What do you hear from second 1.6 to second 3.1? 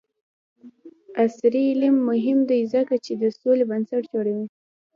تعلیم مهم دی ځکه